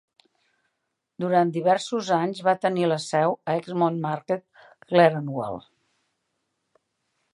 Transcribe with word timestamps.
Durant 1.23 1.51
diversos 1.57 2.09
anys 2.17 2.41
va 2.47 2.55
tenir 2.63 2.87
la 2.93 2.97
seu 3.03 3.35
a 3.53 3.57
Exmouth 3.61 4.01
Market, 4.07 4.45
Clerkenwell. 4.89 5.61